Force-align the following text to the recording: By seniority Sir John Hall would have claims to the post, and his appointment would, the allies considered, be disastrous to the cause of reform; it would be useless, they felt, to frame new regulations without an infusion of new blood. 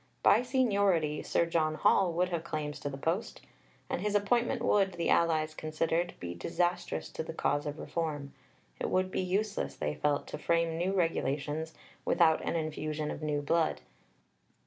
By 0.23 0.41
seniority 0.41 1.21
Sir 1.21 1.45
John 1.45 1.75
Hall 1.75 2.11
would 2.13 2.29
have 2.29 2.43
claims 2.43 2.79
to 2.79 2.89
the 2.89 2.97
post, 2.97 3.41
and 3.87 4.01
his 4.01 4.15
appointment 4.15 4.63
would, 4.63 4.93
the 4.93 5.11
allies 5.11 5.53
considered, 5.53 6.15
be 6.19 6.33
disastrous 6.33 7.07
to 7.09 7.21
the 7.21 7.35
cause 7.35 7.67
of 7.67 7.77
reform; 7.77 8.33
it 8.79 8.89
would 8.89 9.11
be 9.11 9.21
useless, 9.21 9.75
they 9.75 9.93
felt, 9.93 10.25
to 10.29 10.39
frame 10.39 10.75
new 10.75 10.91
regulations 10.93 11.75
without 12.03 12.41
an 12.43 12.55
infusion 12.55 13.11
of 13.11 13.21
new 13.21 13.43
blood. 13.43 13.81